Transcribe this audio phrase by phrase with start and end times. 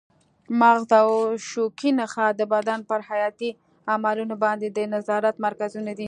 [0.61, 1.09] مغز او
[1.49, 3.49] شوکي نخاع د بدن پر حیاتي
[3.93, 5.99] عملونو باندې د نظارت مرکزونه دي.